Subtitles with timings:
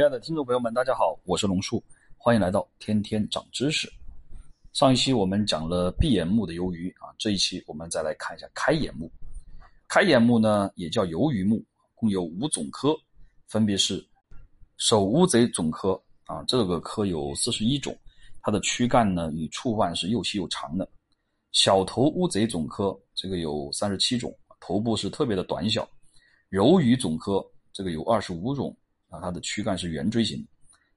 [0.00, 1.84] 亲爱的听众朋友们，大家好，我是龙树，
[2.16, 3.86] 欢迎来到天天长知识。
[4.72, 9.12] 上一期我们讲了闭眼目的鱿鱼啊，这一期我们再来看一下开眼目。
[9.88, 11.62] 开眼目呢也叫鱿鱼目，
[11.94, 12.96] 共有五总科，
[13.46, 14.02] 分别是
[14.78, 17.94] 手乌贼总科啊，这个科有四十一种，
[18.40, 20.88] 它的躯干呢与触腕是又细又长的。
[21.52, 25.86] 小头乌贼总科这个有三十七种，头部是特别的短小。
[26.48, 28.74] 柔鱼总科这个有二十五种。
[29.10, 30.42] 啊，它的躯干是圆锥形，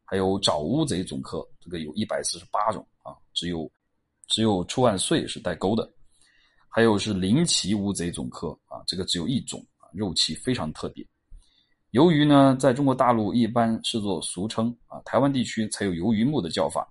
[0.06, 3.70] 还有爪乌贼总科，这个有一百四十八种啊，只有
[4.28, 5.92] 只有触腕碎是带钩的，
[6.70, 11.06] 还有是鳞鳍乌贼总科啊，这个只有一种啊，肉鳍非常特别。
[11.92, 16.88] 鱿鱼呢，在中国大陆一般视作俗称啊，台湾地区才有鱿鱼目的叫法，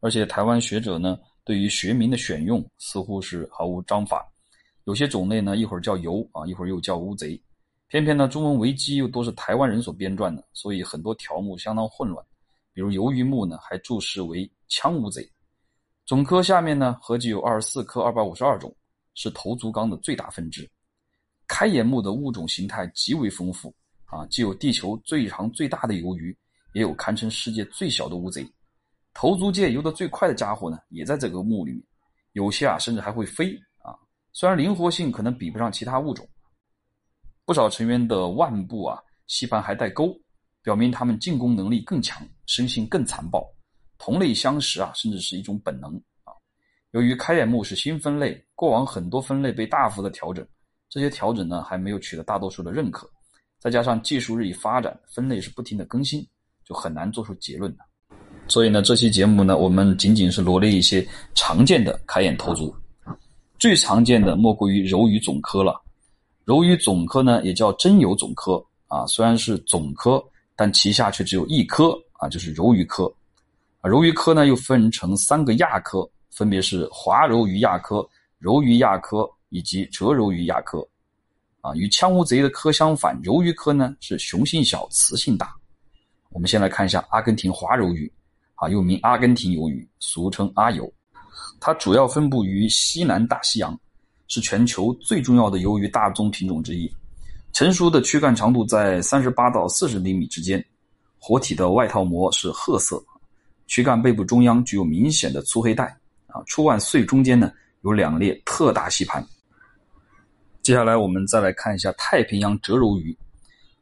[0.00, 4.26] 而且台湾学者呢，对于学名的选用似乎是毫无章法，
[4.84, 7.40] 有些种类呢，一会儿叫鱿啊，一会儿又叫乌贼。
[7.90, 12.24] 偏偏呢，中文维基又都是台湾人所编撰的，所以很多条目相当混乱。
[12.72, 15.28] 比如鱿鱼目呢，还注释为枪乌贼。
[16.06, 18.72] 总科下面呢，合计有二十四科二百五十二种，
[19.14, 20.70] 是头足纲的最大分支。
[21.48, 23.74] 开眼目的物种形态极为丰富
[24.04, 26.36] 啊，既有地球最长最大的鱿鱼，
[26.74, 28.48] 也有堪称世界最小的乌贼。
[29.14, 31.82] 头足界游得最快的家伙呢，也在这个目里面，
[32.34, 33.98] 有些啊甚至还会飞啊。
[34.32, 36.24] 虽然灵活性可能比不上其他物种。
[37.50, 40.16] 不少成员的腕部啊，吸盘还带钩，
[40.62, 43.44] 表明它们进攻能力更强，生性更残暴。
[43.98, 46.30] 同类相食啊，甚至是一种本能啊。
[46.92, 50.46] 由于开眼目是新分类，过往很多分类被大幅的调整，
[50.88, 53.10] 这些调整呢还没有取得大多数的认可。
[53.58, 56.24] 再加上技术日益发展，分类是不停的更新，
[56.64, 57.78] 就很难做出结论了。
[58.46, 62.72] 所以呢，这期节目呢，我们仅仅是罗列一些常见的开眼头足，
[63.58, 65.82] 最常见的莫过于柔鱼总科了。
[66.50, 70.20] 柔鱼总科呢，也叫真鱿总科啊，虽然是总科，
[70.56, 73.04] 但旗下却只有一科啊，就是柔鱼科。
[73.82, 78.04] 啊，柔鱼科呢又分成三个亚科，分别是华柔鱼亚科、
[78.40, 80.84] 柔鱼亚科以及折柔鱼亚科。
[81.60, 85.54] 啊，与枪乌贼的科相反，柔鱼科呢是雄性小，雌性大。
[86.30, 88.12] 我们先来看一下阿根廷华柔鱼，
[88.56, 90.90] 啊，又名阿根廷鱿鱼，俗称阿鱿，
[91.60, 93.78] 它主要分布于西南大西洋。
[94.30, 96.88] 是全球最重要的鱿鱼大宗品种之一，
[97.52, 100.64] 成熟的躯干长度在三十八到四十厘米之间，
[101.18, 103.02] 活体的外套膜是褐色，
[103.66, 105.84] 躯干背部中央具有明显的粗黑带，
[106.28, 107.52] 啊，触腕穗中间呢
[107.82, 109.26] 有两列特大吸盘。
[110.62, 113.16] 接下来我们再来看一下太平洋折柔鱼，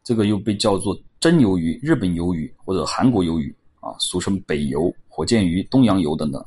[0.03, 6.43] 这个又被叫做真鱿鱼、日本鱿鱼或者韩国鱿鱼啊，俗称北鱿、火箭鱼、东洋鱿等等，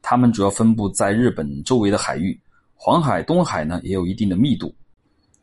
[0.00, 2.40] 它们主要分布在日本周围的海域。
[2.80, 4.72] 黄海、东海呢也有一定的密度，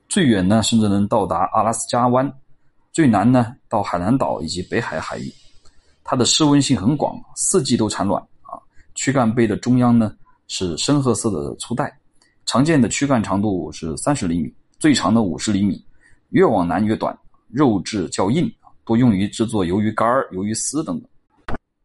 [0.07, 2.33] 最远呢甚至能到达阿拉斯加湾，
[2.93, 5.29] 最南呢到海南岛以及北海海域。
[6.01, 8.55] 它的适温性很广，四季都产卵啊。
[8.95, 10.15] 躯干背的中央呢
[10.47, 11.93] 是深褐色的粗带，
[12.45, 15.83] 常见的躯干长度是三十厘米，最长的五十厘米，
[16.29, 17.15] 越往南越短，
[17.49, 18.49] 肉质较硬
[18.85, 21.09] 多用于制作鱿鱼干鱿鱼丝等等。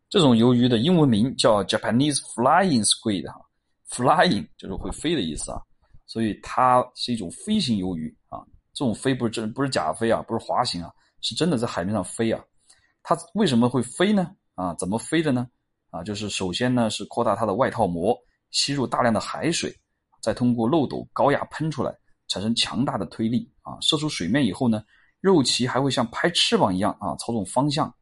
[0.08, 3.40] 这种鱿鱼的英文名叫 Japanese Flying Squid 哈。
[3.90, 5.60] Flying 就是会飞的意思啊，
[6.06, 8.38] 所以它是一种飞行鱿鱼啊。
[8.72, 10.90] 这种飞不是真不是假飞啊，不是滑行啊，
[11.20, 12.40] 是真的在海面上飞啊。
[13.02, 14.30] 它为什么会飞呢？
[14.54, 15.48] 啊，怎么飞的呢？
[15.90, 18.16] 啊，就是首先呢是扩大它的外套膜，
[18.52, 19.74] 吸入大量的海水，
[20.22, 21.92] 再通过漏斗高压喷出来，
[22.28, 23.76] 产生强大的推力啊。
[23.80, 24.84] 射出水面以后呢，
[25.20, 27.92] 肉鳍还会像拍翅膀一样啊操纵方向，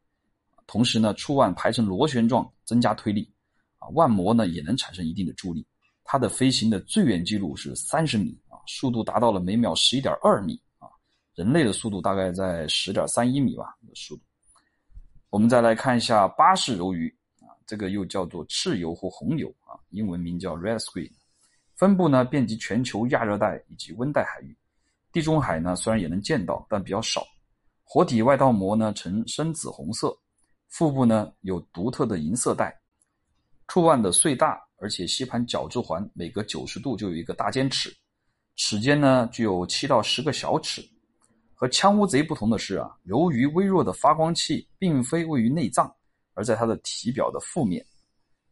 [0.67, 3.33] 同时呢触腕排成螺旋状，增加推力
[3.79, 3.89] 啊。
[3.95, 5.67] 腕膜呢也能产生一定的助力。
[6.11, 10.89] 它的飞行的最远记录是三十米啊，速度达到了每秒十一点二米啊，
[11.35, 14.23] 人类的速度大概在十点三一米吧的速度。
[15.29, 21.13] 我们再来看一下巴氏柔鱼啊，这个又叫做赤鱿或红鱿啊，英文名叫 red squid，
[21.77, 24.57] 分布呢遍及全球亚热带以及温带海域，
[25.13, 27.23] 地中海呢虽然也能见到，但比较少。
[27.85, 30.19] 活体外套膜呢呈深紫红色，
[30.69, 32.75] 腹部呢有独特的银色带，
[33.67, 34.59] 触腕的穗大。
[34.79, 37.95] 而且吸盘角质环每隔九十度就有一个大尖齿，
[38.57, 40.83] 齿间呢具有七到十个小齿。
[41.55, 45.93] 和枪乌贼不同的是啊，柔鱼微弱的发光器并非位于内脏，
[46.35, 47.85] 而在它的体表的腹面。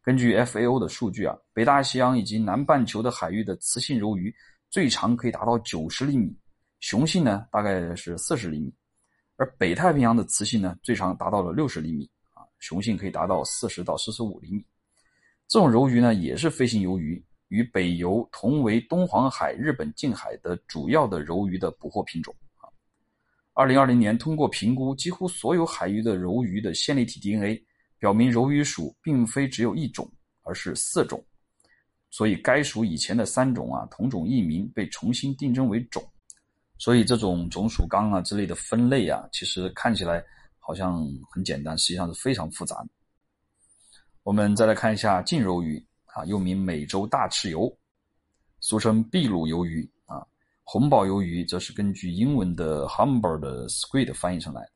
[0.03, 4.35] 根据 FAO 的数据啊，北大西洋以及南半球的海域的雌性柔鱼
[4.69, 6.37] 最长可以达到九十厘米，
[6.81, 8.75] 雄性呢大概是四十厘米，
[9.37, 14.65] 而北太平洋的雌性呢最长达到了六十厘米啊，雄性可以达到四十到四十五厘米。
[15.49, 22.67] 这种柔鱼呢，也是飞行鱿鱼，与北鱿同为东黄海、日本近海的主要的柔鱼的捕获品种啊。
[23.53, 27.65] 二零二零年通过评估几乎所有海域的柔鱼的线粒体 DNA，
[27.97, 30.11] 表明柔鱼属并非只有一种，
[30.43, 31.25] 而是四种。
[32.11, 36.03] 所以该属以前的三种啊同种异名被重新定征为种。
[36.77, 40.23] 所以这种种属纲啊之类的分类啊，其实看起来
[40.59, 42.89] 好像很简单，实际上是非常复杂的。
[44.27, 47.73] 我们再来看一下净柔鱼啊，又名美洲大赤鱿，
[48.59, 50.27] 俗称秘鲁鱿鱼啊。
[50.65, 54.71] 红宝鱿鱼则是根据英文的 Humber 的 Squid 翻译成来的。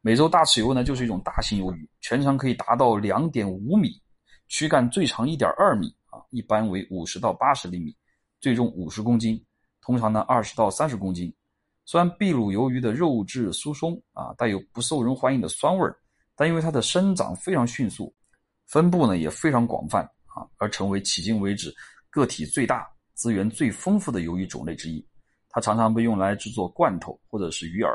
[0.00, 4.00] 美洲大赤鱿呢，就是一种大型鱿鱼，全长可以达到两点五米，
[4.46, 7.92] 躯干最长一点二米啊，一般为五十到八十厘米，
[8.40, 9.44] 最重五十公斤，
[9.80, 11.34] 通常呢二十到三十公斤。
[11.84, 15.98] 虽然秘鲁鱿鱼的肉质疏松啊，带有不受人欢迎的酸味儿，
[16.36, 18.14] 但因为它的生长非常迅速，
[18.66, 21.74] 分布呢也非常广泛啊，而成为迄今为止
[22.10, 25.04] 个体最大、资源最丰富的鱿鱼种类之一。
[25.48, 27.88] 它常常被用来制作罐头或者是鱼饵。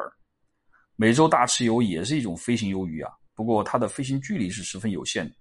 [0.96, 5.36] 美洲大赤鱿也是一种飞行鱿鱼啊，不过它的飞行距离是十分有限的，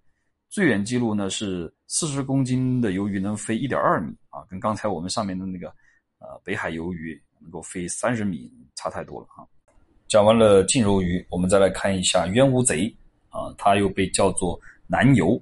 [0.48, 5.68] 最远记录呢是四十公斤的鱿鱼能飞一点二米啊，跟刚才我们上面的那个
[6.18, 9.46] 呃北海鱿鱼能够飞三十米差太多了哈。
[10.08, 12.92] 讲完了净鱿鱼，我们再来看一下渊乌贼
[13.28, 14.58] 啊，它又被叫做
[14.90, 15.40] 南鱿，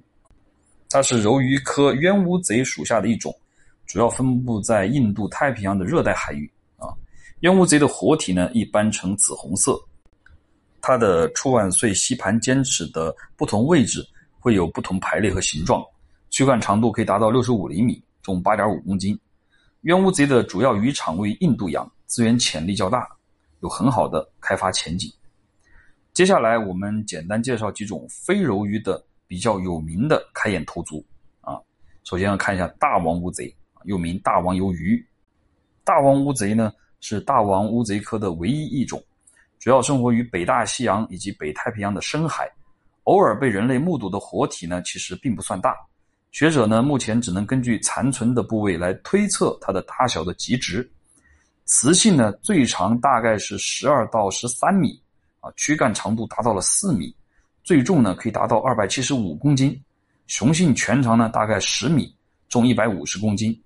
[0.89, 3.33] 它是柔鱼科渊乌贼属下的一种，
[3.85, 6.51] 主要分布在印度太平洋的热带海域。
[6.75, 6.93] 啊
[7.39, 9.79] 渊乌贼的活体呢，一般呈紫红色。
[10.81, 14.05] 它的触腕碎吸盘尖齿的不同位置
[14.39, 15.83] 会有不同排列和形状。
[16.29, 19.17] 躯干长度可以达到六十五厘米，重八点五公斤。
[19.81, 23.07] 渊乌贼的主要渔场位于印度洋，资源潜力较大，
[23.61, 25.09] 有很好的开发前景。
[26.13, 31.05] 接下来我们简单介绍几种非柔鱼的比较有名的开眼头足
[31.41, 31.59] 啊。
[32.03, 33.53] 首先要看一下大王乌贼，
[33.83, 35.05] 又名大王鱿鱼。
[35.83, 36.73] 大王乌贼呢？
[36.99, 39.01] 是大王乌贼科的唯一一种，
[39.59, 42.51] 主要生活于北大西洋以及北太平洋的深海，
[43.03, 45.75] 偶尔被人类目睹的活体呢，其实并不算大。
[46.31, 50.89] 学者呢，目前只能根据残存的部位来推测它的大小的极值。
[51.65, 54.99] 雌性呢，最长大概是十二到十三米，
[55.39, 57.15] 啊，躯干长度达到了四米，
[57.67, 59.77] 最重呢可以达到二百七十五公斤。
[60.27, 62.09] 雄性全长呢大概十米，
[62.47, 63.61] 重一百五十公斤。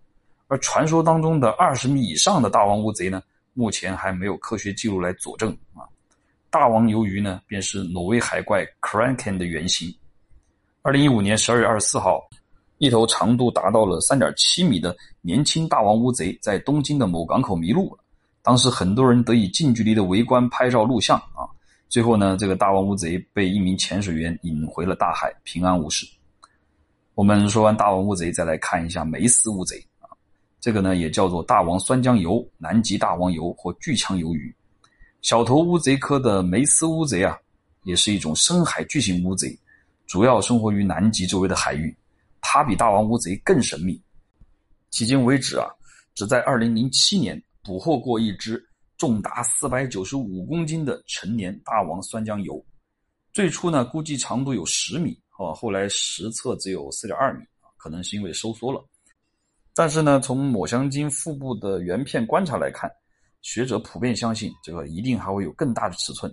[0.47, 3.21] 而传说当中的二十米以上的大王乌贼呢，
[3.53, 5.85] 目前还没有科学记录来佐证啊。
[6.49, 9.93] 大王鱿鱼呢，便是挪威海怪 Kraken 的原型。
[10.81, 12.27] 二零一五年十二月二十四号，
[12.79, 18.03] 一头长度达到了三点七米的年轻大王乌贼在东京的某港口迷路了。
[18.41, 21.21] 当时很多人得以近距离的围观、拍照、录像。
[21.91, 26.07] 最后呢，这个大王乌贼被一名潜水员引回了大海，平安无事。
[27.15, 29.85] 我们说完大王乌贼，再来看一下梅斯乌贼。
[30.61, 34.55] 这个呢，也叫做大王酸浆鱿、南极大王鱿或巨强鱿鱼，
[35.21, 37.37] 小头乌贼科的梅斯乌贼啊，
[37.83, 39.53] 也是一种深海巨型乌贼，
[40.07, 41.93] 主要生活于南极周围的海域。
[42.39, 44.01] 它比大王乌贼更神秘。
[44.93, 45.67] 迄今为止啊，
[46.15, 48.65] 只在2007年捕获过一只
[49.01, 52.63] 重达495公斤的成年大王酸浆鱿。
[53.33, 57.43] 最初呢，估计长度有十米，哦，后来实测只有4.2米，
[57.77, 58.79] 可能是因为收缩了。
[59.73, 62.87] 但是呢，从抹香鲸腹部的原片观察来看，
[63.41, 66.31] 学者普遍相信这个一定还会有更大的尺寸。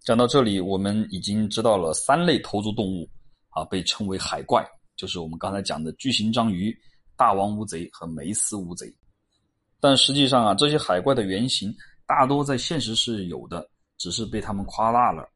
[0.00, 3.06] 讲到这里，我们已经知道了三类头足动物
[3.50, 4.66] 啊，被称为海怪，
[4.96, 6.74] 就是我们刚才讲的巨型章鱼、
[7.14, 8.90] 大王乌贼和梅斯乌贼。
[9.80, 11.74] 但实际上啊，这些海怪的原型
[12.06, 15.28] 大多在现实是有的，只是被他们夸大了。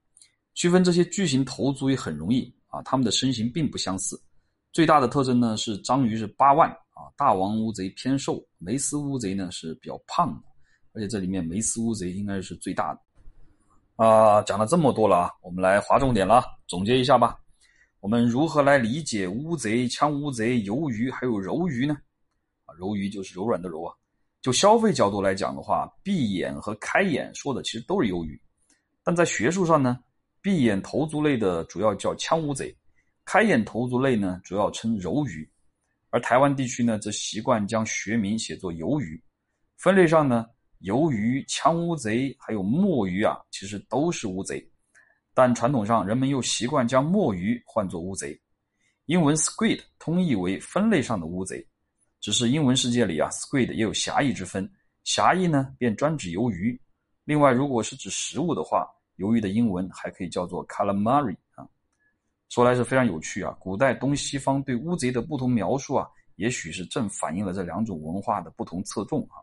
[0.54, 4.20] 区分这些巨型头足也很容易啊，它们的身形并不相似。
[4.72, 6.70] 最大的特征呢是章鱼是八万。
[6.94, 10.42] 啊，大王乌贼偏瘦，梅斯乌贼呢是比较胖的，
[10.92, 13.00] 而且这里面梅斯乌贼应该是最大的。
[13.96, 17.38] 啊，讲了这么多了啊，我们来划重点了，总结一下吧。
[18.00, 21.96] 我们如何来理解乌贼、枪乌贼、鱿鱼还有柔鱼呢？
[22.66, 23.94] 啊，柔鱼就是柔软的柔啊。
[24.42, 28.38] 就消费角度来讲的话，闭眼和开眼说的其实都是鱿鱼，
[29.04, 29.98] 但在学术上呢，
[30.42, 32.76] 闭眼头足类的主要叫枪乌贼，
[33.24, 35.48] 开眼头足类呢主要称柔鱼。
[36.10, 39.22] 而台湾地区呢，则习惯将学名写作鱿鱼。
[39.78, 40.44] 分类上呢，
[40.82, 44.62] 鱿鱼、枪乌贼还有墨鱼啊，其实都是乌贼。
[45.32, 48.38] 但传统上人们又习惯将墨鱼唤作乌贼。
[49.06, 51.66] 英文 squid 通译为分类上的乌贼，
[52.22, 54.66] 只是英文世界里啊，squid 也有狭义之分。
[55.02, 56.80] 狭义呢，便专指鱿鱼。
[57.24, 58.88] 另外，如果是指食物的话，
[59.18, 61.66] 鱿鱼的英文还可以叫做 calamari 啊。
[62.48, 63.50] 说来是非常有趣啊！
[63.58, 69.42] 古代东西方对乌贼的不同描述啊，也许是正反映了这两种文化的不同侧重啊。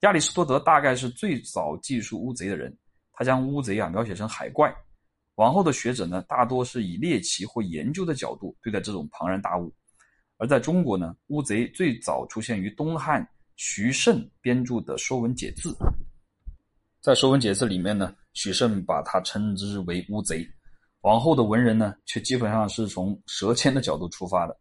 [0.00, 2.76] 亚里士多德大概是最早记述乌贼的人，
[3.12, 4.74] 他将乌贼啊描写成海怪。
[5.36, 9.72] 往后的学者呢，大多是以猎奇或研究的角度对待这种庞然大物。
[10.44, 15.70] 而在中国呢，乌贼最早出现于东汉徐慎编著的《说文解字》。
[17.00, 20.46] 在《说文解字》里面呢，许慎把它称之为乌贼。
[21.00, 24.54] 往后的文人呢，却基本上是从舌尖的角度出发的。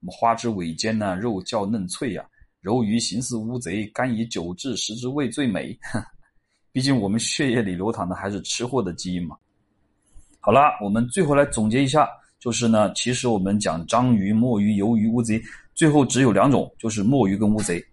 [0.00, 2.28] 什么花枝尾尖呐，肉较嫩脆呀，
[2.60, 5.78] 柔鱼形似乌贼，甘以久治，食之味最美。
[6.72, 9.36] 毕竟我们血液里流淌的还是吃货的基因嘛。
[10.40, 12.08] 好啦，我们最后来总结一下，
[12.40, 15.42] 就是呢，其实我们讲章鱼、墨鱼、鱿鱼、乌贼，
[15.74, 17.84] 最后只有两种，就是墨鱼跟乌贼。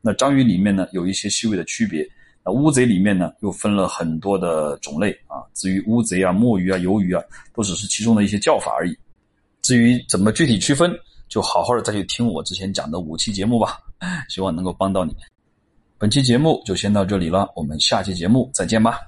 [0.00, 2.06] 那章鱼里面呢，有一些细微的区别。
[2.44, 5.44] 那乌贼里面呢，又分了很多的种类啊。
[5.54, 7.22] 至于乌贼啊、墨鱼啊、鱿鱼啊，
[7.54, 8.98] 都只是其中的一些叫法而已。
[9.60, 10.90] 至于怎么具体区分，
[11.28, 13.78] 就好好的再去听我之前讲的五期节目吧，
[14.28, 15.14] 希望能够帮到你。
[15.98, 19.00] 本期节目就先到这里了，我们下期节目再见吧。